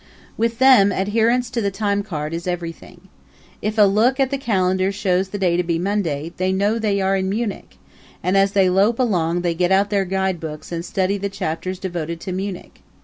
[0.35, 3.01] With them adherence to the time card is everything.
[3.61, 6.99] If a look at the calendar shows the day to be Monday, they know they
[7.01, 7.77] are in Munich,
[8.23, 12.19] and as they lope along they get out their guidebooks and study the chapters devoted
[12.21, 12.81] to Munich.